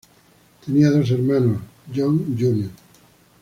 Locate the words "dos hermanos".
0.89-1.61